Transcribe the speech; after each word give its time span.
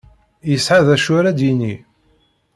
Yesεa 0.49 0.81
d 0.87 0.87
acu 0.95 1.11
ara 1.19 1.37
d-yini. 1.37 1.75